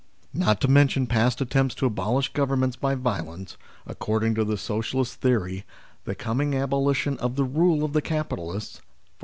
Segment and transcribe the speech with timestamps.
[0.33, 3.55] Not to mention past attempts to abolish Governments by violence,
[3.85, 5.63] according to the Socialist theory
[6.05, 8.85] the coming abolition of the rule of the capitalists, i.e.